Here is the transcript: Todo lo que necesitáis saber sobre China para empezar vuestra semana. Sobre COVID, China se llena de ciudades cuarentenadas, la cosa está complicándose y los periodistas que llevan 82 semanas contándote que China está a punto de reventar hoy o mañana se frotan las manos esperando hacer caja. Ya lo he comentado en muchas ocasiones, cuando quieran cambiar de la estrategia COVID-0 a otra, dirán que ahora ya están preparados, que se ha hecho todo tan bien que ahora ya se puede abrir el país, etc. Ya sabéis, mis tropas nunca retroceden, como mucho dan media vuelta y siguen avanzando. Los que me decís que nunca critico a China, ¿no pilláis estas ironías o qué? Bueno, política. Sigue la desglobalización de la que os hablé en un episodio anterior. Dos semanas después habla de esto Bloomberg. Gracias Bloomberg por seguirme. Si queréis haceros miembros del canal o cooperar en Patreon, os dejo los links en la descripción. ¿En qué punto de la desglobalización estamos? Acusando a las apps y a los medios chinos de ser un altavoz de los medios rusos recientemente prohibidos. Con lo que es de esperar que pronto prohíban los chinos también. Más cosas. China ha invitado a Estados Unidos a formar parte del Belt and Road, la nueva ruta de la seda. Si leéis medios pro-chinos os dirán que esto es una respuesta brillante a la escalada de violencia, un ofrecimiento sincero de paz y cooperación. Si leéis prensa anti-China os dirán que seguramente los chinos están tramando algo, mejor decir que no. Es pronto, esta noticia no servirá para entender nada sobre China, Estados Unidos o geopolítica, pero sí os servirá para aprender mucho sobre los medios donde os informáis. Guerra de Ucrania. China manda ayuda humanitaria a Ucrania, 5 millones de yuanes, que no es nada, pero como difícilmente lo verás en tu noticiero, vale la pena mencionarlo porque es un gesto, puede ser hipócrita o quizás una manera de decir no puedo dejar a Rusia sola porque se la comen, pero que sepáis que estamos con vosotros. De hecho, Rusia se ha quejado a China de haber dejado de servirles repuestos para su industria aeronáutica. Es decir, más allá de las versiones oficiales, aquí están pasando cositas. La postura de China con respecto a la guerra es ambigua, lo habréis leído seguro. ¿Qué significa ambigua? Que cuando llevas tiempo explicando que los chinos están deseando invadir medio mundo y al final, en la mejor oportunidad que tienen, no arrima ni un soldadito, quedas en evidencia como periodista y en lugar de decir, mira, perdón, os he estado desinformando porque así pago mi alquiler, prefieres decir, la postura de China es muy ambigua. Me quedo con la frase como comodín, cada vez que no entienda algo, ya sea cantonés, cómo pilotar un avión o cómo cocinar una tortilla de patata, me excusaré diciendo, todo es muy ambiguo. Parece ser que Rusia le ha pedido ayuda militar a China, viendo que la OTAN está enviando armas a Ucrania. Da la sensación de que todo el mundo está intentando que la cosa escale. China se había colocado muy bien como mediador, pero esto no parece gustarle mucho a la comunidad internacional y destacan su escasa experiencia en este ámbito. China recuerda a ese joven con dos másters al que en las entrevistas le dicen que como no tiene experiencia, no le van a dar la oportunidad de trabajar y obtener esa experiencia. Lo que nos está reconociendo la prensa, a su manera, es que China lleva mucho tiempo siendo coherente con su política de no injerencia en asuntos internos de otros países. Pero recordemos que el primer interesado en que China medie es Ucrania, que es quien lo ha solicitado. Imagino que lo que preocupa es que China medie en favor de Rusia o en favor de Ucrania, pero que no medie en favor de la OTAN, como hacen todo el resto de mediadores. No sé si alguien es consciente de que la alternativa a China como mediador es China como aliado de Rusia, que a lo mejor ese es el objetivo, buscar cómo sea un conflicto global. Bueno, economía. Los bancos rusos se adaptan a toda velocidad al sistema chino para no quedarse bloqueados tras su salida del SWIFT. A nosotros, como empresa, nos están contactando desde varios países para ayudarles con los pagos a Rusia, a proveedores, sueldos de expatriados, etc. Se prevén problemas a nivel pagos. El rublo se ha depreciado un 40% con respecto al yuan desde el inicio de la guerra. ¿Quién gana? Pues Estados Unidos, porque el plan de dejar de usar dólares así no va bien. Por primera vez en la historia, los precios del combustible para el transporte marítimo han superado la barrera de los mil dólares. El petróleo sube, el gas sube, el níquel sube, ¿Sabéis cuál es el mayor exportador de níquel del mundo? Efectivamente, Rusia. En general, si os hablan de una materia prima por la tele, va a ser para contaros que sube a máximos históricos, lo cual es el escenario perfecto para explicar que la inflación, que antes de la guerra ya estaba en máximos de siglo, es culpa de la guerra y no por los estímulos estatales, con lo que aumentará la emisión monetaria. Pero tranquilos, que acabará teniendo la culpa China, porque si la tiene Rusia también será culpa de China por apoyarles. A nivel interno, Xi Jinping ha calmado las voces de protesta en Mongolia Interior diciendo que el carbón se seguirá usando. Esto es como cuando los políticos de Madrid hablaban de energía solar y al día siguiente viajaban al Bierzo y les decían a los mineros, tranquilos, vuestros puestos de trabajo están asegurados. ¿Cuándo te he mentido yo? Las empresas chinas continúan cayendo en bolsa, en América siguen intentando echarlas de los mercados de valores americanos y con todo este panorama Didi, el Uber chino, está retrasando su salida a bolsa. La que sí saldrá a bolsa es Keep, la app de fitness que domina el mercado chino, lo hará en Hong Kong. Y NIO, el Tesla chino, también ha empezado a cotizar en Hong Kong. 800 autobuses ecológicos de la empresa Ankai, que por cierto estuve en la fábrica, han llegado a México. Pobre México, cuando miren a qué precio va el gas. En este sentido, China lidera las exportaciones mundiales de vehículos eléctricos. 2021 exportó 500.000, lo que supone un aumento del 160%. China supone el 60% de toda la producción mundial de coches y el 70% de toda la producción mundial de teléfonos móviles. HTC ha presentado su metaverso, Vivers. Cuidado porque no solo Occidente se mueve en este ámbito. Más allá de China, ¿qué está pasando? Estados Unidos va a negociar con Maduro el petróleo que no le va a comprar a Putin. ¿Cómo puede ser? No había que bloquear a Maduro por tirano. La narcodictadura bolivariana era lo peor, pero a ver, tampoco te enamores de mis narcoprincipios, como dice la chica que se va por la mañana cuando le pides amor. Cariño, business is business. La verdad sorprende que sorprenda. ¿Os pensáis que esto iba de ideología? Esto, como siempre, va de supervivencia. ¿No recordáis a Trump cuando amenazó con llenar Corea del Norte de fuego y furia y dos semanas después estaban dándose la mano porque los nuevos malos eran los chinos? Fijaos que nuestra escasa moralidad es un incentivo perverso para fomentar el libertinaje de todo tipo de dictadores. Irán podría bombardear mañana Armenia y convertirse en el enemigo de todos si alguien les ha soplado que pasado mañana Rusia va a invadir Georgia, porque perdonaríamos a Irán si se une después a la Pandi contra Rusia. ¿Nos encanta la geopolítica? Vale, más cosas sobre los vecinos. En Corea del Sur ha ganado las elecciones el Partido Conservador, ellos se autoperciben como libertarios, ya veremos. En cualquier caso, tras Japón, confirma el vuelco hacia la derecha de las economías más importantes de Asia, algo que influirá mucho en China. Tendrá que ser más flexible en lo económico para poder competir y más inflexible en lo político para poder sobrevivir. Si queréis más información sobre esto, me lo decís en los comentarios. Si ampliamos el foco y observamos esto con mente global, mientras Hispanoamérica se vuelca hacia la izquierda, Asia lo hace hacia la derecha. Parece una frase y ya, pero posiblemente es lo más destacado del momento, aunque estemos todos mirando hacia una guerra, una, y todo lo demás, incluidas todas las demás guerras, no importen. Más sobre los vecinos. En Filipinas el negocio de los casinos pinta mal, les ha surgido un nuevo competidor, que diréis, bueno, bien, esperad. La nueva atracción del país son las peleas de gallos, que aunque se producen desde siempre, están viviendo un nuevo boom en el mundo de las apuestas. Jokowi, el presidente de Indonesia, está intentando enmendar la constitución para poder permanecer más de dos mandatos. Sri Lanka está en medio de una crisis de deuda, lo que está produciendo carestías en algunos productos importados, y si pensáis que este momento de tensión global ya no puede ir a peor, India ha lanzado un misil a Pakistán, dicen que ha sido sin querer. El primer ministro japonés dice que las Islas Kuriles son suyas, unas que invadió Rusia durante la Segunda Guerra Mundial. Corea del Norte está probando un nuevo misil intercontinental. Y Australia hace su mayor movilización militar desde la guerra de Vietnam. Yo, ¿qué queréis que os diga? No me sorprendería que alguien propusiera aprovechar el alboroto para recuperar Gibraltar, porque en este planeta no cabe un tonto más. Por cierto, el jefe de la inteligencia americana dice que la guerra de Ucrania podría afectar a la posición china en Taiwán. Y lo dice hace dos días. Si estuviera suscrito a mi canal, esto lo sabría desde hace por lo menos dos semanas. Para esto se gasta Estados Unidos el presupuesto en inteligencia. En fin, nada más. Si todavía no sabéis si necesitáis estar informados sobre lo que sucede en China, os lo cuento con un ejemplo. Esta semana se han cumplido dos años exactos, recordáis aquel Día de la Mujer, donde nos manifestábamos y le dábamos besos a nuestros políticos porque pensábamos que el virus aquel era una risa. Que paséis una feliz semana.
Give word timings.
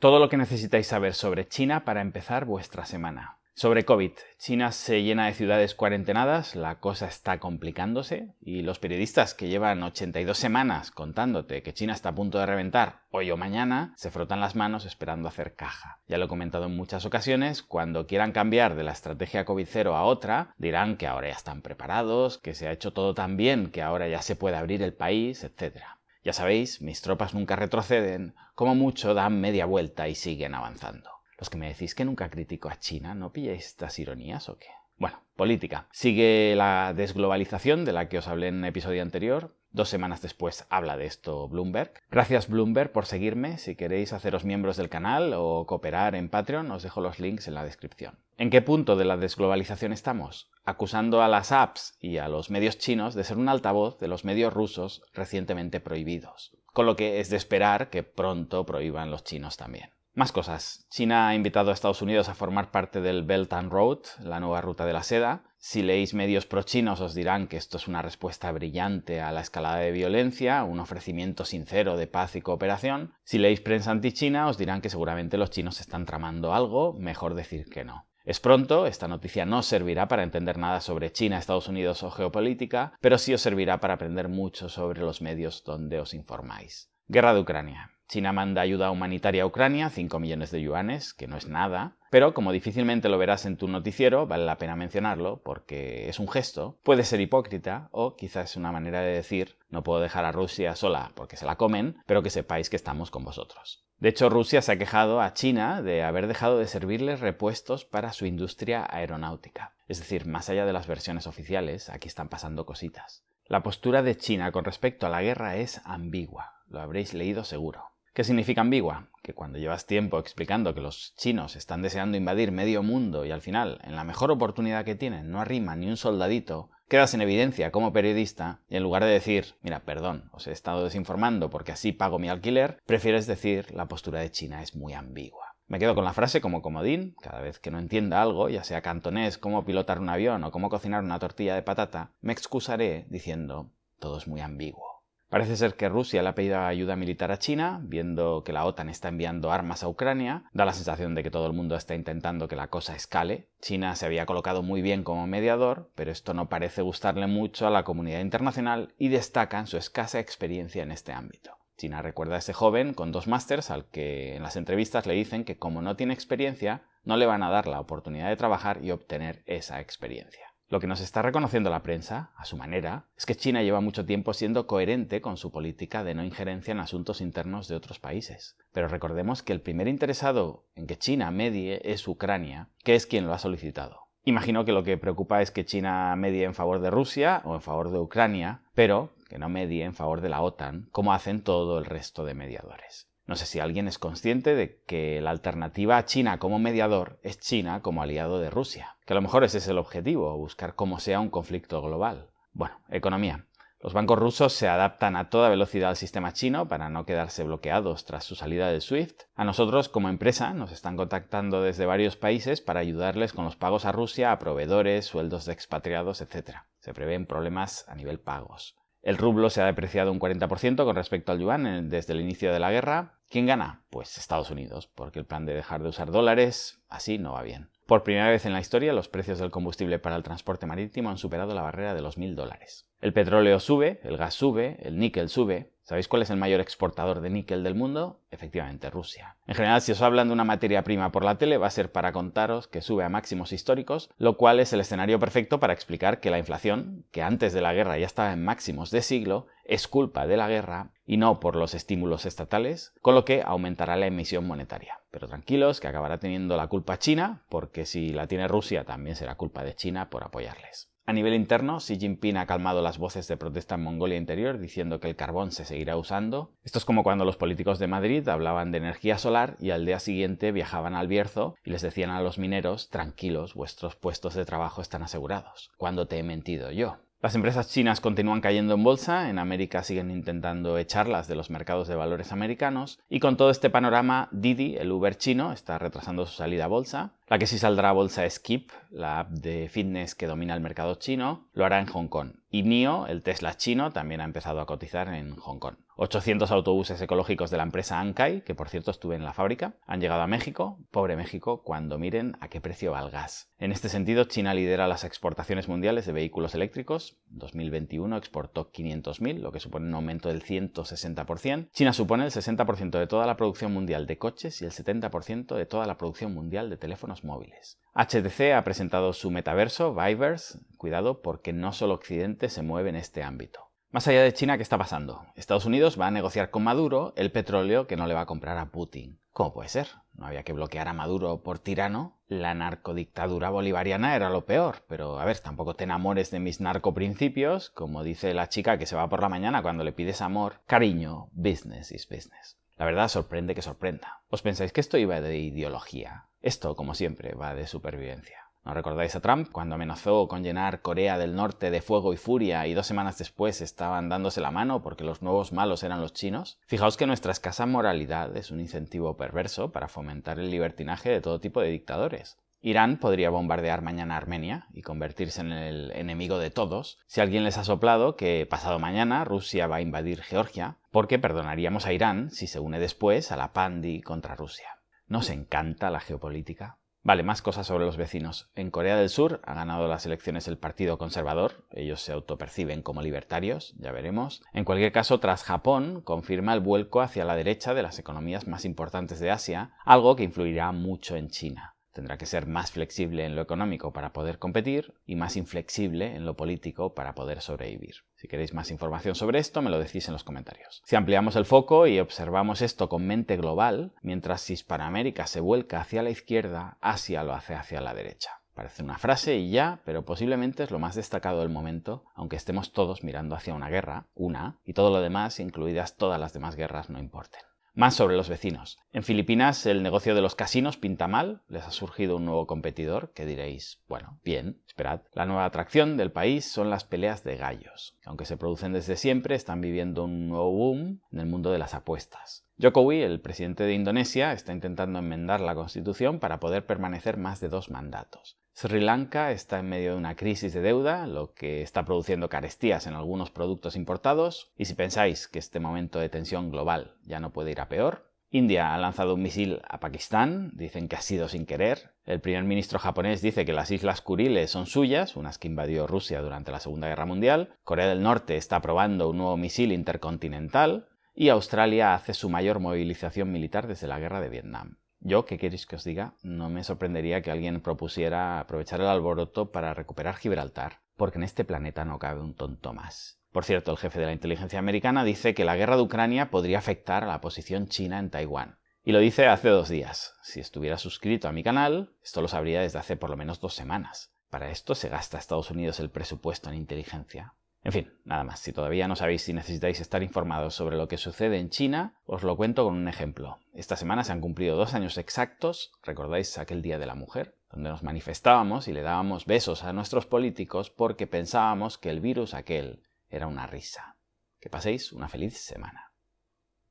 Todo 0.00 0.18
lo 0.18 0.30
que 0.30 0.38
necesitáis 0.38 0.86
saber 0.86 1.12
sobre 1.12 1.46
China 1.46 1.84
para 1.84 2.00
empezar 2.00 2.46
vuestra 2.46 2.86
semana. 2.86 3.36
Sobre 3.52 3.84
COVID, 3.84 4.12
China 4.38 4.72
se 4.72 5.02
llena 5.02 5.26
de 5.26 5.34
ciudades 5.34 5.74
cuarentenadas, 5.74 6.56
la 6.56 6.80
cosa 6.80 7.06
está 7.06 7.38
complicándose 7.38 8.32
y 8.40 8.62
los 8.62 8.78
periodistas 8.78 9.34
que 9.34 9.48
llevan 9.48 9.82
82 9.82 10.38
semanas 10.38 10.90
contándote 10.90 11.62
que 11.62 11.74
China 11.74 11.92
está 11.92 12.08
a 12.08 12.14
punto 12.14 12.38
de 12.38 12.46
reventar 12.46 13.02
hoy 13.10 13.30
o 13.30 13.36
mañana 13.36 13.92
se 13.96 14.10
frotan 14.10 14.40
las 14.40 14.56
manos 14.56 14.86
esperando 14.86 15.28
hacer 15.28 15.54
caja. 15.54 16.00
Ya 16.08 16.16
lo 16.16 16.24
he 16.24 16.28
comentado 16.28 16.64
en 16.64 16.76
muchas 16.76 17.04
ocasiones, 17.04 17.62
cuando 17.62 18.06
quieran 18.06 18.32
cambiar 18.32 18.76
de 18.76 18.84
la 18.84 18.92
estrategia 18.92 19.44
COVID-0 19.44 19.94
a 19.94 20.04
otra, 20.04 20.54
dirán 20.56 20.96
que 20.96 21.08
ahora 21.08 21.28
ya 21.28 21.36
están 21.36 21.60
preparados, 21.60 22.38
que 22.38 22.54
se 22.54 22.68
ha 22.68 22.72
hecho 22.72 22.94
todo 22.94 23.12
tan 23.12 23.36
bien 23.36 23.70
que 23.70 23.82
ahora 23.82 24.08
ya 24.08 24.22
se 24.22 24.34
puede 24.34 24.56
abrir 24.56 24.82
el 24.82 24.94
país, 24.94 25.44
etc. 25.44 25.82
Ya 26.22 26.32
sabéis, 26.34 26.82
mis 26.82 27.00
tropas 27.00 27.32
nunca 27.32 27.56
retroceden, 27.56 28.34
como 28.54 28.74
mucho 28.74 29.14
dan 29.14 29.40
media 29.40 29.64
vuelta 29.64 30.08
y 30.08 30.14
siguen 30.14 30.54
avanzando. 30.54 31.10
Los 31.38 31.48
que 31.48 31.56
me 31.56 31.68
decís 31.68 31.94
que 31.94 32.04
nunca 32.04 32.28
critico 32.28 32.68
a 32.68 32.78
China, 32.78 33.14
¿no 33.14 33.32
pilláis 33.32 33.66
estas 33.66 33.98
ironías 33.98 34.50
o 34.50 34.58
qué? 34.58 34.68
Bueno, 34.98 35.22
política. 35.34 35.88
Sigue 35.92 36.54
la 36.56 36.92
desglobalización 36.94 37.86
de 37.86 37.92
la 37.94 38.10
que 38.10 38.18
os 38.18 38.28
hablé 38.28 38.48
en 38.48 38.56
un 38.56 38.64
episodio 38.66 39.00
anterior. 39.00 39.56
Dos 39.72 39.88
semanas 39.88 40.20
después 40.20 40.66
habla 40.68 40.96
de 40.96 41.06
esto 41.06 41.48
Bloomberg. 41.48 41.92
Gracias 42.10 42.48
Bloomberg 42.48 42.90
por 42.90 43.06
seguirme. 43.06 43.56
Si 43.58 43.76
queréis 43.76 44.12
haceros 44.12 44.44
miembros 44.44 44.76
del 44.76 44.88
canal 44.88 45.32
o 45.36 45.64
cooperar 45.66 46.16
en 46.16 46.28
Patreon, 46.28 46.70
os 46.72 46.82
dejo 46.82 47.00
los 47.00 47.20
links 47.20 47.46
en 47.46 47.54
la 47.54 47.64
descripción. 47.64 48.18
¿En 48.36 48.50
qué 48.50 48.62
punto 48.62 48.96
de 48.96 49.04
la 49.04 49.16
desglobalización 49.16 49.92
estamos? 49.92 50.50
Acusando 50.64 51.22
a 51.22 51.28
las 51.28 51.52
apps 51.52 51.96
y 52.00 52.18
a 52.18 52.28
los 52.28 52.50
medios 52.50 52.78
chinos 52.78 53.14
de 53.14 53.22
ser 53.22 53.38
un 53.38 53.48
altavoz 53.48 53.98
de 54.00 54.08
los 54.08 54.24
medios 54.24 54.52
rusos 54.52 55.02
recientemente 55.14 55.78
prohibidos. 55.78 56.56
Con 56.72 56.86
lo 56.86 56.96
que 56.96 57.20
es 57.20 57.30
de 57.30 57.36
esperar 57.36 57.90
que 57.90 58.02
pronto 58.02 58.66
prohíban 58.66 59.12
los 59.12 59.22
chinos 59.22 59.56
también. 59.56 59.90
Más 60.20 60.32
cosas. 60.32 60.84
China 60.90 61.28
ha 61.28 61.34
invitado 61.34 61.70
a 61.70 61.72
Estados 61.72 62.02
Unidos 62.02 62.28
a 62.28 62.34
formar 62.34 62.70
parte 62.70 63.00
del 63.00 63.22
Belt 63.22 63.50
and 63.54 63.72
Road, 63.72 64.00
la 64.22 64.38
nueva 64.38 64.60
ruta 64.60 64.84
de 64.84 64.92
la 64.92 65.02
seda. 65.02 65.44
Si 65.56 65.80
leéis 65.80 66.12
medios 66.12 66.44
pro-chinos 66.44 67.00
os 67.00 67.14
dirán 67.14 67.46
que 67.46 67.56
esto 67.56 67.78
es 67.78 67.88
una 67.88 68.02
respuesta 68.02 68.52
brillante 68.52 69.22
a 69.22 69.32
la 69.32 69.40
escalada 69.40 69.78
de 69.78 69.92
violencia, 69.92 70.62
un 70.64 70.78
ofrecimiento 70.78 71.46
sincero 71.46 71.96
de 71.96 72.06
paz 72.06 72.36
y 72.36 72.42
cooperación. 72.42 73.14
Si 73.24 73.38
leéis 73.38 73.62
prensa 73.62 73.92
anti-China 73.92 74.48
os 74.48 74.58
dirán 74.58 74.82
que 74.82 74.90
seguramente 74.90 75.38
los 75.38 75.48
chinos 75.48 75.80
están 75.80 76.04
tramando 76.04 76.52
algo, 76.52 76.92
mejor 76.92 77.32
decir 77.32 77.70
que 77.70 77.86
no. 77.86 78.06
Es 78.22 78.40
pronto, 78.40 78.86
esta 78.86 79.08
noticia 79.08 79.46
no 79.46 79.62
servirá 79.62 80.06
para 80.06 80.22
entender 80.22 80.58
nada 80.58 80.82
sobre 80.82 81.12
China, 81.12 81.38
Estados 81.38 81.68
Unidos 81.68 82.02
o 82.02 82.10
geopolítica, 82.10 82.92
pero 83.00 83.16
sí 83.16 83.32
os 83.32 83.40
servirá 83.40 83.80
para 83.80 83.94
aprender 83.94 84.28
mucho 84.28 84.68
sobre 84.68 85.00
los 85.00 85.22
medios 85.22 85.64
donde 85.64 85.98
os 85.98 86.12
informáis. 86.12 86.90
Guerra 87.08 87.32
de 87.32 87.40
Ucrania. 87.40 87.92
China 88.10 88.32
manda 88.32 88.60
ayuda 88.60 88.90
humanitaria 88.90 89.44
a 89.44 89.46
Ucrania, 89.46 89.88
5 89.88 90.18
millones 90.18 90.50
de 90.50 90.60
yuanes, 90.60 91.14
que 91.14 91.28
no 91.28 91.36
es 91.36 91.46
nada, 91.46 91.92
pero 92.10 92.34
como 92.34 92.50
difícilmente 92.50 93.08
lo 93.08 93.18
verás 93.18 93.46
en 93.46 93.56
tu 93.56 93.68
noticiero, 93.68 94.26
vale 94.26 94.44
la 94.44 94.58
pena 94.58 94.74
mencionarlo 94.74 95.40
porque 95.44 96.08
es 96.08 96.18
un 96.18 96.26
gesto, 96.26 96.76
puede 96.82 97.04
ser 97.04 97.20
hipócrita 97.20 97.88
o 97.92 98.16
quizás 98.16 98.56
una 98.56 98.72
manera 98.72 99.00
de 99.00 99.12
decir 99.12 99.58
no 99.68 99.84
puedo 99.84 100.00
dejar 100.00 100.24
a 100.24 100.32
Rusia 100.32 100.74
sola 100.74 101.12
porque 101.14 101.36
se 101.36 101.46
la 101.46 101.54
comen, 101.54 102.02
pero 102.04 102.24
que 102.24 102.30
sepáis 102.30 102.68
que 102.68 102.74
estamos 102.74 103.12
con 103.12 103.22
vosotros. 103.22 103.84
De 104.00 104.08
hecho, 104.08 104.28
Rusia 104.28 104.60
se 104.60 104.72
ha 104.72 104.78
quejado 104.78 105.20
a 105.20 105.32
China 105.32 105.80
de 105.80 106.02
haber 106.02 106.26
dejado 106.26 106.58
de 106.58 106.66
servirles 106.66 107.20
repuestos 107.20 107.84
para 107.84 108.12
su 108.12 108.26
industria 108.26 108.88
aeronáutica. 108.90 109.74
Es 109.86 110.00
decir, 110.00 110.26
más 110.26 110.50
allá 110.50 110.66
de 110.66 110.72
las 110.72 110.88
versiones 110.88 111.28
oficiales, 111.28 111.88
aquí 111.88 112.08
están 112.08 112.28
pasando 112.28 112.66
cositas. 112.66 113.22
La 113.46 113.62
postura 113.62 114.02
de 114.02 114.16
China 114.16 114.50
con 114.50 114.64
respecto 114.64 115.06
a 115.06 115.10
la 115.10 115.22
guerra 115.22 115.58
es 115.58 115.80
ambigua, 115.84 116.54
lo 116.68 116.80
habréis 116.80 117.14
leído 117.14 117.44
seguro. 117.44 117.89
¿Qué 118.12 118.24
significa 118.24 118.60
ambigua? 118.60 119.08
Que 119.22 119.34
cuando 119.34 119.60
llevas 119.60 119.86
tiempo 119.86 120.18
explicando 120.18 120.74
que 120.74 120.80
los 120.80 121.14
chinos 121.14 121.54
están 121.54 121.80
deseando 121.80 122.16
invadir 122.16 122.50
medio 122.50 122.82
mundo 122.82 123.24
y 123.24 123.30
al 123.30 123.40
final, 123.40 123.78
en 123.84 123.94
la 123.94 124.02
mejor 124.02 124.32
oportunidad 124.32 124.84
que 124.84 124.96
tienen, 124.96 125.30
no 125.30 125.40
arrima 125.40 125.76
ni 125.76 125.86
un 125.86 125.96
soldadito, 125.96 126.70
quedas 126.88 127.14
en 127.14 127.20
evidencia 127.20 127.70
como 127.70 127.92
periodista 127.92 128.62
y 128.68 128.74
en 128.74 128.82
lugar 128.82 129.04
de 129.04 129.10
decir, 129.10 129.54
mira, 129.62 129.84
perdón, 129.84 130.28
os 130.32 130.48
he 130.48 130.52
estado 130.52 130.82
desinformando 130.82 131.50
porque 131.50 131.70
así 131.70 131.92
pago 131.92 132.18
mi 132.18 132.28
alquiler, 132.28 132.78
prefieres 132.84 133.28
decir, 133.28 133.72
la 133.72 133.86
postura 133.86 134.18
de 134.18 134.32
China 134.32 134.60
es 134.60 134.74
muy 134.74 134.92
ambigua. 134.92 135.54
Me 135.68 135.78
quedo 135.78 135.94
con 135.94 136.04
la 136.04 136.12
frase 136.12 136.40
como 136.40 136.62
comodín, 136.62 137.14
cada 137.22 137.40
vez 137.40 137.60
que 137.60 137.70
no 137.70 137.78
entienda 137.78 138.20
algo, 138.20 138.48
ya 138.48 138.64
sea 138.64 138.82
cantonés, 138.82 139.38
cómo 139.38 139.64
pilotar 139.64 140.00
un 140.00 140.08
avión 140.08 140.42
o 140.42 140.50
cómo 140.50 140.68
cocinar 140.68 141.04
una 141.04 141.20
tortilla 141.20 141.54
de 141.54 141.62
patata, 141.62 142.10
me 142.20 142.32
excusaré 142.32 143.06
diciendo, 143.08 143.70
todo 144.00 144.18
es 144.18 144.26
muy 144.26 144.40
ambiguo. 144.40 144.99
Parece 145.30 145.56
ser 145.56 145.76
que 145.76 145.88
Rusia 145.88 146.22
le 146.22 146.28
ha 146.28 146.34
pedido 146.34 146.58
ayuda 146.58 146.96
militar 146.96 147.30
a 147.30 147.38
China, 147.38 147.78
viendo 147.84 148.42
que 148.42 148.52
la 148.52 148.64
OTAN 148.64 148.88
está 148.88 149.06
enviando 149.06 149.52
armas 149.52 149.84
a 149.84 149.88
Ucrania. 149.88 150.42
Da 150.52 150.64
la 150.64 150.72
sensación 150.72 151.14
de 151.14 151.22
que 151.22 151.30
todo 151.30 151.46
el 151.46 151.52
mundo 151.52 151.76
está 151.76 151.94
intentando 151.94 152.48
que 152.48 152.56
la 152.56 152.66
cosa 152.66 152.96
escale. 152.96 153.46
China 153.60 153.94
se 153.94 154.06
había 154.06 154.26
colocado 154.26 154.64
muy 154.64 154.82
bien 154.82 155.04
como 155.04 155.28
mediador, 155.28 155.88
pero 155.94 156.10
esto 156.10 156.34
no 156.34 156.48
parece 156.48 156.82
gustarle 156.82 157.28
mucho 157.28 157.68
a 157.68 157.70
la 157.70 157.84
comunidad 157.84 158.18
internacional 158.18 158.92
y 158.98 159.06
destacan 159.06 159.68
su 159.68 159.76
escasa 159.76 160.18
experiencia 160.18 160.82
en 160.82 160.90
este 160.90 161.12
ámbito. 161.12 161.52
China 161.76 162.02
recuerda 162.02 162.34
a 162.34 162.40
ese 162.40 162.52
joven 162.52 162.92
con 162.92 163.12
dos 163.12 163.28
másters 163.28 163.70
al 163.70 163.84
que 163.84 164.34
en 164.34 164.42
las 164.42 164.56
entrevistas 164.56 165.06
le 165.06 165.14
dicen 165.14 165.44
que 165.44 165.58
como 165.58 165.80
no 165.80 165.94
tiene 165.94 166.12
experiencia, 166.12 166.82
no 167.04 167.16
le 167.16 167.26
van 167.26 167.44
a 167.44 167.50
dar 167.50 167.68
la 167.68 167.78
oportunidad 167.78 168.28
de 168.28 168.36
trabajar 168.36 168.80
y 168.82 168.90
obtener 168.90 169.44
esa 169.46 169.80
experiencia. 169.80 170.49
Lo 170.70 170.78
que 170.78 170.86
nos 170.86 171.00
está 171.00 171.20
reconociendo 171.20 171.68
la 171.68 171.82
prensa, 171.82 172.30
a 172.36 172.44
su 172.44 172.56
manera, 172.56 173.06
es 173.18 173.26
que 173.26 173.34
China 173.34 173.60
lleva 173.60 173.80
mucho 173.80 174.06
tiempo 174.06 174.32
siendo 174.32 174.68
coherente 174.68 175.20
con 175.20 175.36
su 175.36 175.50
política 175.50 176.04
de 176.04 176.14
no 176.14 176.22
injerencia 176.22 176.70
en 176.70 176.78
asuntos 176.78 177.20
internos 177.20 177.66
de 177.66 177.74
otros 177.74 177.98
países. 177.98 178.56
Pero 178.70 178.86
recordemos 178.86 179.42
que 179.42 179.52
el 179.52 179.62
primer 179.62 179.88
interesado 179.88 180.68
en 180.76 180.86
que 180.86 180.96
China 180.96 181.32
medie 181.32 181.80
es 181.82 182.06
Ucrania, 182.06 182.68
que 182.84 182.94
es 182.94 183.06
quien 183.06 183.26
lo 183.26 183.32
ha 183.32 183.40
solicitado. 183.40 184.02
Imagino 184.22 184.64
que 184.64 184.70
lo 184.70 184.84
que 184.84 184.96
preocupa 184.96 185.42
es 185.42 185.50
que 185.50 185.64
China 185.64 186.14
medie 186.14 186.44
en 186.44 186.54
favor 186.54 186.78
de 186.80 186.90
Rusia 186.90 187.42
o 187.44 187.56
en 187.56 187.62
favor 187.62 187.90
de 187.90 187.98
Ucrania, 187.98 188.62
pero 188.72 189.10
que 189.28 189.40
no 189.40 189.48
medie 189.48 189.82
en 189.82 189.94
favor 189.94 190.20
de 190.20 190.28
la 190.28 190.40
OTAN, 190.40 190.88
como 190.92 191.12
hacen 191.12 191.42
todo 191.42 191.78
el 191.78 191.84
resto 191.84 192.24
de 192.24 192.34
mediadores. 192.34 193.09
No 193.30 193.36
sé 193.36 193.46
si 193.46 193.60
alguien 193.60 193.86
es 193.86 194.00
consciente 194.00 194.56
de 194.56 194.82
que 194.88 195.20
la 195.20 195.30
alternativa 195.30 195.96
a 195.96 196.04
China 196.04 196.40
como 196.40 196.58
mediador 196.58 197.20
es 197.22 197.38
China 197.38 197.80
como 197.80 198.02
aliado 198.02 198.40
de 198.40 198.50
Rusia, 198.50 198.96
que 199.06 199.12
a 199.12 199.14
lo 199.14 199.22
mejor 199.22 199.44
ese 199.44 199.58
es 199.58 199.68
el 199.68 199.78
objetivo, 199.78 200.36
buscar 200.36 200.74
cómo 200.74 200.98
sea 200.98 201.20
un 201.20 201.30
conflicto 201.30 201.80
global. 201.80 202.32
Bueno, 202.52 202.80
economía. 202.88 203.46
Los 203.78 203.92
bancos 203.92 204.18
rusos 204.18 204.52
se 204.52 204.66
adaptan 204.66 205.14
a 205.14 205.30
toda 205.30 205.48
velocidad 205.48 205.90
al 205.90 205.96
sistema 205.96 206.32
chino 206.32 206.66
para 206.66 206.90
no 206.90 207.06
quedarse 207.06 207.44
bloqueados 207.44 208.04
tras 208.04 208.24
su 208.24 208.34
salida 208.34 208.68
del 208.68 208.80
SWIFT. 208.80 209.22
A 209.36 209.44
nosotros, 209.44 209.88
como 209.88 210.08
empresa, 210.08 210.52
nos 210.52 210.72
están 210.72 210.96
contactando 210.96 211.62
desde 211.62 211.86
varios 211.86 212.16
países 212.16 212.60
para 212.60 212.80
ayudarles 212.80 213.32
con 213.32 213.44
los 213.44 213.54
pagos 213.54 213.84
a 213.84 213.92
Rusia, 213.92 214.32
a 214.32 214.40
proveedores, 214.40 215.06
sueldos 215.06 215.44
de 215.44 215.52
expatriados, 215.52 216.20
etc. 216.20 216.62
Se 216.80 216.92
prevén 216.94 217.26
problemas 217.26 217.88
a 217.88 217.94
nivel 217.94 218.18
pagos. 218.18 218.74
El 219.02 219.16
rublo 219.16 219.48
se 219.50 219.62
ha 219.62 219.66
depreciado 219.66 220.12
un 220.12 220.20
40% 220.20 220.84
con 220.84 220.96
respecto 220.96 221.30
al 221.30 221.38
yuan 221.38 221.88
desde 221.88 222.12
el 222.12 222.20
inicio 222.20 222.52
de 222.52 222.58
la 222.58 222.70
guerra. 222.70 223.19
¿Quién 223.30 223.46
gana? 223.46 223.84
Pues 223.90 224.18
Estados 224.18 224.50
Unidos, 224.50 224.88
porque 224.92 225.20
el 225.20 225.24
plan 225.24 225.46
de 225.46 225.54
dejar 225.54 225.84
de 225.84 225.88
usar 225.88 226.10
dólares 226.10 226.82
así 226.88 227.16
no 227.16 227.34
va 227.34 227.44
bien. 227.44 227.70
Por 227.86 228.02
primera 228.02 228.28
vez 228.28 228.44
en 228.44 228.52
la 228.52 228.58
historia, 228.58 228.92
los 228.92 229.08
precios 229.08 229.38
del 229.38 229.52
combustible 229.52 230.00
para 230.00 230.16
el 230.16 230.24
transporte 230.24 230.66
marítimo 230.66 231.10
han 231.10 231.16
superado 231.16 231.54
la 231.54 231.62
barrera 231.62 231.94
de 231.94 232.02
los 232.02 232.18
mil 232.18 232.34
dólares. 232.34 232.88
El 233.00 233.12
petróleo 233.12 233.60
sube, 233.60 234.00
el 234.02 234.16
gas 234.16 234.34
sube, 234.34 234.78
el 234.80 234.98
níquel 234.98 235.28
sube, 235.28 235.70
¿Sabéis 235.90 236.06
cuál 236.06 236.22
es 236.22 236.30
el 236.30 236.36
mayor 236.36 236.60
exportador 236.60 237.20
de 237.20 237.30
níquel 237.30 237.64
del 237.64 237.74
mundo? 237.74 238.20
Efectivamente, 238.30 238.90
Rusia. 238.90 239.34
En 239.48 239.56
general, 239.56 239.80
si 239.80 239.90
os 239.90 240.00
hablan 240.02 240.28
de 240.28 240.34
una 240.34 240.44
materia 240.44 240.84
prima 240.84 241.10
por 241.10 241.24
la 241.24 241.36
tele, 241.36 241.58
va 241.58 241.66
a 241.66 241.70
ser 241.70 241.90
para 241.90 242.12
contaros 242.12 242.68
que 242.68 242.80
sube 242.80 243.02
a 243.02 243.08
máximos 243.08 243.52
históricos, 243.52 244.08
lo 244.16 244.36
cual 244.36 244.60
es 244.60 244.72
el 244.72 244.78
escenario 244.78 245.18
perfecto 245.18 245.58
para 245.58 245.72
explicar 245.72 246.20
que 246.20 246.30
la 246.30 246.38
inflación, 246.38 247.06
que 247.10 247.24
antes 247.24 247.52
de 247.52 247.60
la 247.60 247.72
guerra 247.72 247.98
ya 247.98 248.06
estaba 248.06 248.32
en 248.32 248.44
máximos 248.44 248.92
de 248.92 249.02
siglo, 249.02 249.48
es 249.64 249.88
culpa 249.88 250.28
de 250.28 250.36
la 250.36 250.46
guerra 250.46 250.92
y 251.06 251.16
no 251.16 251.40
por 251.40 251.56
los 251.56 251.74
estímulos 251.74 252.24
estatales, 252.24 252.92
con 253.02 253.16
lo 253.16 253.24
que 253.24 253.42
aumentará 253.44 253.96
la 253.96 254.06
emisión 254.06 254.46
monetaria. 254.46 255.00
Pero 255.10 255.26
tranquilos, 255.26 255.80
que 255.80 255.88
acabará 255.88 256.18
teniendo 256.18 256.56
la 256.56 256.68
culpa 256.68 257.00
China, 257.00 257.42
porque 257.48 257.84
si 257.84 258.10
la 258.10 258.28
tiene 258.28 258.46
Rusia 258.46 258.84
también 258.84 259.16
será 259.16 259.34
culpa 259.34 259.64
de 259.64 259.74
China 259.74 260.08
por 260.08 260.22
apoyarles. 260.22 260.89
A 261.06 261.12
nivel 261.12 261.34
interno, 261.34 261.78
Xi 261.78 261.98
Jinping 261.98 262.36
ha 262.36 262.46
calmado 262.46 262.82
las 262.82 262.98
voces 262.98 263.26
de 263.26 263.36
protesta 263.36 263.74
en 263.74 263.82
Mongolia 263.82 264.16
Interior 264.16 264.58
diciendo 264.58 265.00
que 265.00 265.08
el 265.08 265.16
carbón 265.16 265.50
se 265.50 265.64
seguirá 265.64 265.96
usando. 265.96 266.52
Esto 266.62 266.78
es 266.78 266.84
como 266.84 267.02
cuando 267.02 267.24
los 267.24 267.36
políticos 267.36 267.78
de 267.78 267.88
Madrid 267.88 268.28
hablaban 268.28 268.70
de 268.70 268.78
energía 268.78 269.18
solar 269.18 269.56
y 269.58 269.70
al 269.70 269.86
día 269.86 269.98
siguiente 269.98 270.52
viajaban 270.52 270.94
al 270.94 271.08
Bierzo 271.08 271.56
y 271.64 271.70
les 271.70 271.82
decían 271.82 272.10
a 272.10 272.22
los 272.22 272.38
mineros, 272.38 272.90
tranquilos, 272.90 273.54
vuestros 273.54 273.96
puestos 273.96 274.34
de 274.34 274.44
trabajo 274.44 274.82
están 274.82 275.02
asegurados. 275.02 275.72
¿Cuándo 275.76 276.06
te 276.06 276.18
he 276.18 276.22
mentido 276.22 276.70
yo? 276.70 276.98
Las 277.22 277.34
empresas 277.34 277.68
chinas 277.68 278.00
continúan 278.00 278.40
cayendo 278.40 278.72
en 278.72 278.82
bolsa, 278.82 279.28
en 279.28 279.38
América 279.38 279.82
siguen 279.82 280.10
intentando 280.10 280.78
echarlas 280.78 281.28
de 281.28 281.34
los 281.34 281.50
mercados 281.50 281.86
de 281.86 281.94
valores 281.94 282.32
americanos 282.32 282.98
y 283.10 283.20
con 283.20 283.36
todo 283.36 283.50
este 283.50 283.68
panorama 283.68 284.30
Didi, 284.32 284.76
el 284.76 284.90
Uber 284.90 285.14
chino, 285.14 285.52
está 285.52 285.78
retrasando 285.78 286.24
su 286.24 286.36
salida 286.36 286.64
a 286.64 286.68
bolsa. 286.68 287.12
La 287.30 287.38
que 287.38 287.46
sí 287.46 287.60
saldrá 287.60 287.90
a 287.90 287.92
bolsa 287.92 288.24
es 288.24 288.40
Keep, 288.40 288.72
la 288.90 289.20
app 289.20 289.30
de 289.30 289.68
fitness 289.68 290.16
que 290.16 290.26
domina 290.26 290.52
el 290.52 290.60
mercado 290.60 290.96
chino, 290.96 291.48
lo 291.52 291.64
hará 291.64 291.78
en 291.78 291.86
Hong 291.86 292.08
Kong. 292.08 292.32
Y 292.50 292.64
NIO, 292.64 293.06
el 293.06 293.22
Tesla 293.22 293.56
chino, 293.56 293.92
también 293.92 294.20
ha 294.20 294.24
empezado 294.24 294.60
a 294.60 294.66
cotizar 294.66 295.14
en 295.14 295.36
Hong 295.36 295.60
Kong. 295.60 295.76
800 296.02 296.50
autobuses 296.50 297.00
ecológicos 297.02 297.50
de 297.50 297.58
la 297.58 297.62
empresa 297.62 298.00
Ankai, 298.00 298.42
que 298.42 298.54
por 298.54 298.70
cierto 298.70 298.90
estuve 298.90 299.16
en 299.16 299.22
la 299.22 299.34
fábrica, 299.34 299.74
han 299.86 300.00
llegado 300.00 300.22
a 300.22 300.26
México. 300.26 300.78
Pobre 300.90 301.14
México, 301.14 301.62
cuando 301.62 301.98
miren 301.98 302.38
a 302.40 302.48
qué 302.48 302.62
precio 302.62 302.92
va 302.92 303.02
el 303.02 303.10
gas. 303.10 303.52
En 303.58 303.70
este 303.70 303.90
sentido, 303.90 304.24
China 304.24 304.54
lidera 304.54 304.88
las 304.88 305.04
exportaciones 305.04 305.68
mundiales 305.68 306.06
de 306.06 306.12
vehículos 306.12 306.54
eléctricos. 306.54 307.18
2021 307.28 308.16
exportó 308.16 308.72
500.000, 308.72 309.40
lo 309.40 309.52
que 309.52 309.60
supone 309.60 309.88
un 309.88 309.94
aumento 309.94 310.30
del 310.30 310.42
160%. 310.42 311.68
China 311.70 311.92
supone 311.92 312.24
el 312.24 312.30
60% 312.30 312.98
de 312.98 313.06
toda 313.06 313.26
la 313.26 313.36
producción 313.36 313.72
mundial 313.74 314.06
de 314.06 314.16
coches 314.16 314.62
y 314.62 314.64
el 314.64 314.72
70% 314.72 315.54
de 315.54 315.66
toda 315.66 315.84
la 315.84 315.98
producción 315.98 316.32
mundial 316.32 316.70
de 316.70 316.78
teléfonos 316.78 317.19
móviles. 317.24 317.78
HTC 317.94 318.52
ha 318.54 318.64
presentado 318.64 319.12
su 319.12 319.30
metaverso, 319.30 319.94
Vivers. 319.94 320.58
Cuidado 320.76 321.22
porque 321.22 321.52
no 321.52 321.72
solo 321.72 321.94
Occidente 321.94 322.48
se 322.48 322.62
mueve 322.62 322.90
en 322.90 322.96
este 322.96 323.22
ámbito. 323.22 323.70
Más 323.90 324.06
allá 324.06 324.22
de 324.22 324.32
China, 324.32 324.56
¿qué 324.56 324.62
está 324.62 324.78
pasando? 324.78 325.26
Estados 325.34 325.66
Unidos 325.66 326.00
va 326.00 326.06
a 326.06 326.12
negociar 326.12 326.50
con 326.50 326.62
Maduro 326.62 327.12
el 327.16 327.32
petróleo 327.32 327.88
que 327.88 327.96
no 327.96 328.06
le 328.06 328.14
va 328.14 328.20
a 328.20 328.26
comprar 328.26 328.56
a 328.56 328.66
Putin. 328.70 329.18
¿Cómo 329.32 329.52
puede 329.52 329.68
ser? 329.68 329.88
No 330.14 330.26
había 330.26 330.44
que 330.44 330.52
bloquear 330.52 330.86
a 330.86 330.92
Maduro 330.92 331.42
por 331.42 331.58
tirano. 331.58 332.16
La 332.28 332.54
narcodictadura 332.54 333.50
bolivariana 333.50 334.14
era 334.14 334.30
lo 334.30 334.44
peor, 334.46 334.84
pero 334.86 335.18
a 335.18 335.24
ver, 335.24 335.40
tampoco 335.40 335.74
te 335.74 335.84
enamores 335.84 336.30
de 336.30 336.38
mis 336.38 336.60
narcoprincipios, 336.60 337.70
como 337.70 338.04
dice 338.04 338.32
la 338.32 338.48
chica 338.48 338.78
que 338.78 338.86
se 338.86 338.94
va 338.94 339.08
por 339.08 339.22
la 339.22 339.28
mañana 339.28 339.62
cuando 339.62 339.82
le 339.82 339.92
pides 339.92 340.20
amor. 340.20 340.60
Cariño, 340.66 341.28
business 341.32 341.90
is 341.90 342.08
business. 342.08 342.56
La 342.76 342.84
verdad 342.84 343.08
sorprende 343.08 343.56
que 343.56 343.62
sorprenda. 343.62 344.22
¿Os 344.30 344.42
pensáis 344.42 344.72
que 344.72 344.80
esto 344.80 344.98
iba 344.98 345.20
de 345.20 345.36
ideología? 345.36 346.26
Esto, 346.42 346.74
como 346.74 346.94
siempre, 346.94 347.34
va 347.34 347.54
de 347.54 347.66
supervivencia. 347.66 348.50
¿No 348.64 348.74
recordáis 348.74 349.16
a 349.16 349.20
Trump 349.20 349.48
cuando 349.50 349.74
amenazó 349.74 350.28
con 350.28 350.42
llenar 350.42 350.82
Corea 350.82 351.16
del 351.16 351.34
Norte 351.34 351.70
de 351.70 351.80
fuego 351.80 352.12
y 352.12 352.18
furia 352.18 352.66
y 352.66 352.74
dos 352.74 352.86
semanas 352.86 353.16
después 353.16 353.62
estaban 353.62 354.10
dándose 354.10 354.42
la 354.42 354.50
mano 354.50 354.82
porque 354.82 355.04
los 355.04 355.22
nuevos 355.22 355.52
malos 355.52 355.82
eran 355.82 356.00
los 356.00 356.12
chinos? 356.12 356.58
Fijaos 356.66 356.98
que 356.98 357.06
nuestra 357.06 357.32
escasa 357.32 357.64
moralidad 357.64 358.36
es 358.36 358.50
un 358.50 358.60
incentivo 358.60 359.16
perverso 359.16 359.72
para 359.72 359.88
fomentar 359.88 360.38
el 360.38 360.50
libertinaje 360.50 361.10
de 361.10 361.22
todo 361.22 361.40
tipo 361.40 361.62
de 361.62 361.70
dictadores. 361.70 362.38
Irán 362.62 362.98
podría 362.98 363.30
bombardear 363.30 363.80
mañana 363.80 364.18
Armenia 364.18 364.66
y 364.74 364.82
convertirse 364.82 365.40
en 365.40 365.52
el 365.52 365.92
enemigo 365.92 366.38
de 366.38 366.50
todos 366.50 366.98
si 367.06 367.22
alguien 367.22 367.44
les 367.44 367.56
ha 367.56 367.64
soplado 367.64 368.16
que 368.16 368.46
pasado 368.48 368.78
mañana 368.78 369.24
Rusia 369.24 369.66
va 369.66 369.76
a 369.76 369.80
invadir 369.80 370.20
Georgia, 370.20 370.76
porque 370.90 371.18
perdonaríamos 371.18 371.86
a 371.86 371.94
Irán 371.94 372.30
si 372.30 372.46
se 372.46 372.60
une 372.60 372.78
después 372.78 373.32
a 373.32 373.36
la 373.36 373.54
Pandi 373.54 374.02
contra 374.02 374.36
Rusia. 374.36 374.79
¿Nos 375.10 375.28
encanta 375.28 375.90
la 375.90 375.98
geopolítica? 375.98 376.78
Vale, 377.02 377.24
más 377.24 377.42
cosas 377.42 377.66
sobre 377.66 377.84
los 377.84 377.96
vecinos. 377.96 378.48
En 378.54 378.70
Corea 378.70 378.94
del 378.94 379.08
Sur 379.08 379.40
ha 379.44 379.54
ganado 379.54 379.88
las 379.88 380.06
elecciones 380.06 380.46
el 380.46 380.56
Partido 380.56 380.98
Conservador, 380.98 381.66
ellos 381.72 382.00
se 382.00 382.12
autoperciben 382.12 382.80
como 382.82 383.02
libertarios, 383.02 383.74
ya 383.76 383.90
veremos. 383.90 384.40
En 384.52 384.64
cualquier 384.64 384.92
caso, 384.92 385.18
tras 385.18 385.42
Japón, 385.42 386.00
confirma 386.02 386.54
el 386.54 386.60
vuelco 386.60 387.00
hacia 387.00 387.24
la 387.24 387.34
derecha 387.34 387.74
de 387.74 387.82
las 387.82 387.98
economías 387.98 388.46
más 388.46 388.64
importantes 388.64 389.18
de 389.18 389.32
Asia, 389.32 389.72
algo 389.84 390.14
que 390.14 390.22
influirá 390.22 390.70
mucho 390.70 391.16
en 391.16 391.28
China. 391.28 391.74
Tendrá 391.92 392.18
que 392.18 392.26
ser 392.26 392.46
más 392.46 392.70
flexible 392.70 393.24
en 393.24 393.34
lo 393.34 393.42
económico 393.42 393.92
para 393.92 394.12
poder 394.12 394.38
competir 394.38 394.94
y 395.06 395.16
más 395.16 395.36
inflexible 395.36 396.14
en 396.14 396.24
lo 396.24 396.36
político 396.36 396.94
para 396.94 397.14
poder 397.14 397.40
sobrevivir. 397.40 397.96
Si 398.16 398.28
queréis 398.28 398.54
más 398.54 398.70
información 398.70 399.14
sobre 399.14 399.40
esto, 399.40 399.60
me 399.60 399.70
lo 399.70 399.78
decís 399.78 400.06
en 400.06 400.12
los 400.12 400.24
comentarios. 400.24 400.82
Si 400.84 400.94
ampliamos 400.94 401.34
el 401.36 401.44
foco 401.44 401.86
y 401.86 401.98
observamos 401.98 402.62
esto 402.62 402.88
con 402.88 403.06
mente 403.06 403.36
global, 403.36 403.92
mientras 404.02 404.48
Hispanoamérica 404.48 405.26
se 405.26 405.40
vuelca 405.40 405.80
hacia 405.80 406.02
la 406.02 406.10
izquierda, 406.10 406.78
Asia 406.80 407.24
lo 407.24 407.32
hace 407.32 407.54
hacia 407.54 407.80
la 407.80 407.94
derecha. 407.94 408.40
Parece 408.54 408.82
una 408.82 408.98
frase 408.98 409.36
y 409.36 409.50
ya, 409.50 409.80
pero 409.84 410.04
posiblemente 410.04 410.62
es 410.62 410.70
lo 410.70 410.78
más 410.78 410.94
destacado 410.94 411.40
del 411.40 411.48
momento, 411.48 412.04
aunque 412.14 412.36
estemos 412.36 412.72
todos 412.72 413.02
mirando 413.02 413.34
hacia 413.34 413.54
una 413.54 413.70
guerra, 413.70 414.06
una, 414.14 414.58
y 414.64 414.74
todo 414.74 414.90
lo 414.90 415.00
demás, 415.00 415.40
incluidas 415.40 415.96
todas 415.96 416.20
las 416.20 416.32
demás 416.32 416.56
guerras, 416.56 416.90
no 416.90 416.98
importen. 416.98 417.40
Más 417.80 417.94
sobre 417.94 418.14
los 418.14 418.28
vecinos. 418.28 418.78
En 418.92 419.02
Filipinas 419.02 419.64
el 419.64 419.82
negocio 419.82 420.14
de 420.14 420.20
los 420.20 420.34
casinos 420.34 420.76
pinta 420.76 421.08
mal, 421.08 421.40
les 421.48 421.64
ha 421.64 421.70
surgido 421.70 422.16
un 422.16 422.26
nuevo 422.26 422.46
competidor, 422.46 423.10
que 423.14 423.24
diréis, 423.24 423.80
bueno, 423.88 424.20
bien, 424.22 424.60
esperad. 424.66 425.00
La 425.14 425.24
nueva 425.24 425.46
atracción 425.46 425.96
del 425.96 426.12
país 426.12 426.44
son 426.44 426.68
las 426.68 426.84
peleas 426.84 427.24
de 427.24 427.38
gallos, 427.38 427.96
que 428.02 428.10
aunque 428.10 428.26
se 428.26 428.36
producen 428.36 428.74
desde 428.74 428.96
siempre, 428.96 429.34
están 429.34 429.62
viviendo 429.62 430.04
un 430.04 430.28
nuevo 430.28 430.52
boom 430.52 431.00
en 431.10 431.20
el 431.20 431.26
mundo 431.26 431.52
de 431.52 431.58
las 431.58 431.72
apuestas. 431.72 432.44
Jokowi, 432.60 433.00
el 433.00 433.22
presidente 433.22 433.64
de 433.64 433.72
Indonesia, 433.72 434.34
está 434.34 434.52
intentando 434.52 434.98
enmendar 434.98 435.40
la 435.40 435.54
constitución 435.54 436.18
para 436.18 436.38
poder 436.38 436.66
permanecer 436.66 437.16
más 437.16 437.40
de 437.40 437.48
dos 437.48 437.70
mandatos. 437.70 438.36
Sri 438.60 438.80
Lanka 438.82 439.32
está 439.32 439.58
en 439.58 439.70
medio 439.70 439.92
de 439.92 439.96
una 439.96 440.16
crisis 440.16 440.52
de 440.52 440.60
deuda, 440.60 441.06
lo 441.06 441.32
que 441.32 441.62
está 441.62 441.86
produciendo 441.86 442.28
carestías 442.28 442.86
en 442.86 442.92
algunos 442.92 443.30
productos 443.30 443.74
importados, 443.74 444.52
y 444.54 444.66
si 444.66 444.74
pensáis 444.74 445.28
que 445.28 445.38
este 445.38 445.60
momento 445.60 445.98
de 445.98 446.10
tensión 446.10 446.50
global 446.50 446.94
ya 447.06 447.20
no 447.20 447.32
puede 447.32 447.52
ir 447.52 447.60
a 447.62 447.70
peor, 447.70 448.12
India 448.28 448.74
ha 448.74 448.78
lanzado 448.78 449.14
un 449.14 449.22
misil 449.22 449.62
a 449.66 449.80
Pakistán, 449.80 450.50
dicen 450.52 450.88
que 450.88 450.96
ha 450.96 451.00
sido 451.00 451.30
sin 451.30 451.46
querer. 451.46 451.94
El 452.04 452.20
primer 452.20 452.44
ministro 452.44 452.78
japonés 452.78 453.22
dice 453.22 453.46
que 453.46 453.54
las 453.54 453.70
Islas 453.70 454.02
Kuriles 454.02 454.50
son 454.50 454.66
suyas, 454.66 455.16
unas 455.16 455.38
que 455.38 455.48
invadió 455.48 455.86
Rusia 455.86 456.20
durante 456.20 456.52
la 456.52 456.60
Segunda 456.60 456.88
Guerra 456.88 457.06
Mundial. 457.06 457.54
Corea 457.64 457.88
del 457.88 458.02
Norte 458.02 458.36
está 458.36 458.60
probando 458.60 459.08
un 459.08 459.16
nuevo 459.16 459.38
misil 459.38 459.72
intercontinental. 459.72 460.86
Y 461.14 461.30
Australia 461.30 461.94
hace 461.94 462.12
su 462.12 462.28
mayor 462.28 462.60
movilización 462.60 463.32
militar 463.32 463.66
desde 463.66 463.86
la 463.86 463.98
guerra 463.98 464.20
de 464.20 464.28
Vietnam. 464.28 464.76
Yo, 465.02 465.24
¿qué 465.24 465.38
queréis 465.38 465.66
que 465.66 465.76
os 465.76 465.84
diga? 465.84 466.14
No 466.22 466.50
me 466.50 466.62
sorprendería 466.62 467.22
que 467.22 467.30
alguien 467.30 467.62
propusiera 467.62 468.38
aprovechar 468.38 468.80
el 468.80 468.86
alboroto 468.86 469.50
para 469.50 469.72
recuperar 469.72 470.16
Gibraltar, 470.16 470.80
porque 470.96 471.16
en 471.16 471.24
este 471.24 471.44
planeta 471.44 471.86
no 471.86 471.98
cabe 471.98 472.20
un 472.20 472.34
tonto 472.34 472.74
más. 472.74 473.18
Por 473.32 473.44
cierto, 473.44 473.70
el 473.70 473.78
jefe 473.78 473.98
de 473.98 474.06
la 474.06 474.12
inteligencia 474.12 474.58
americana 474.58 475.02
dice 475.02 475.32
que 475.32 475.46
la 475.46 475.56
guerra 475.56 475.76
de 475.76 475.82
Ucrania 475.82 476.30
podría 476.30 476.58
afectar 476.58 477.04
a 477.04 477.06
la 477.06 477.22
posición 477.22 477.68
china 477.68 477.98
en 477.98 478.10
Taiwán. 478.10 478.58
Y 478.82 478.92
lo 478.92 478.98
dice 478.98 479.26
hace 479.26 479.48
dos 479.48 479.68
días. 479.68 480.14
Si 480.22 480.40
estuviera 480.40 480.76
suscrito 480.76 481.28
a 481.28 481.32
mi 481.32 481.42
canal, 481.42 481.94
esto 482.02 482.20
lo 482.20 482.28
sabría 482.28 482.60
desde 482.60 482.78
hace 482.78 482.96
por 482.96 483.08
lo 483.08 483.16
menos 483.16 483.40
dos 483.40 483.54
semanas. 483.54 484.12
Para 484.28 484.50
esto 484.50 484.74
se 484.74 484.88
gasta 484.88 485.18
Estados 485.18 485.50
Unidos 485.50 485.80
el 485.80 485.90
presupuesto 485.90 486.50
en 486.50 486.56
inteligencia. 486.56 487.34
En 487.62 487.72
fin, 487.72 487.92
nada 488.04 488.24
más. 488.24 488.40
Si 488.40 488.52
todavía 488.52 488.88
no 488.88 488.96
sabéis 488.96 489.22
si 489.22 489.32
necesitáis 489.32 489.80
estar 489.80 490.02
informados 490.02 490.54
sobre 490.54 490.76
lo 490.76 490.88
que 490.88 490.96
sucede 490.96 491.38
en 491.38 491.50
China, 491.50 491.94
os 492.06 492.22
lo 492.22 492.36
cuento 492.36 492.64
con 492.64 492.74
un 492.74 492.88
ejemplo. 492.88 493.38
Esta 493.52 493.76
semana 493.76 494.02
se 494.02 494.12
han 494.12 494.20
cumplido 494.20 494.56
dos 494.56 494.74
años 494.74 494.96
exactos, 494.96 495.72
recordáis 495.82 496.38
aquel 496.38 496.62
Día 496.62 496.78
de 496.78 496.86
la 496.86 496.94
Mujer, 496.94 497.36
donde 497.50 497.68
nos 497.70 497.82
manifestábamos 497.82 498.66
y 498.68 498.72
le 498.72 498.82
dábamos 498.82 499.26
besos 499.26 499.62
a 499.62 499.72
nuestros 499.72 500.06
políticos 500.06 500.70
porque 500.70 501.06
pensábamos 501.06 501.76
que 501.76 501.90
el 501.90 502.00
virus 502.00 502.32
aquel 502.32 502.82
era 503.10 503.26
una 503.26 503.46
risa. 503.46 503.96
Que 504.40 504.48
paséis 504.48 504.92
una 504.92 505.08
feliz 505.08 505.36
semana. 505.36 505.89